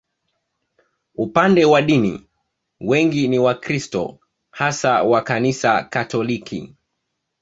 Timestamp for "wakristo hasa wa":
3.39-5.21